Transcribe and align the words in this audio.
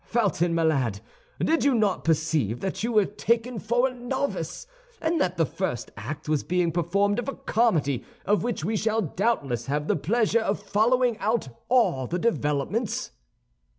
Felton, 0.03 0.55
my 0.55 0.63
lad, 0.63 0.99
did 1.39 1.63
you 1.63 1.75
not 1.75 2.03
perceive 2.03 2.59
that 2.61 2.81
you 2.83 2.91
were 2.91 3.05
taken 3.05 3.59
for 3.59 3.87
a 3.87 3.93
novice, 3.93 4.65
and 4.99 5.21
that 5.21 5.37
the 5.37 5.45
first 5.45 5.91
act 5.95 6.27
was 6.27 6.43
being 6.43 6.71
performed 6.71 7.19
of 7.19 7.29
a 7.29 7.35
comedy 7.35 8.03
of 8.25 8.41
which 8.41 8.65
we 8.65 8.75
shall 8.75 9.03
doubtless 9.03 9.67
have 9.67 9.87
the 9.87 9.95
pleasure 9.95 10.39
of 10.41 10.59
following 10.59 11.19
out 11.19 11.49
all 11.69 12.07
the 12.07 12.17
developments?" 12.17 13.11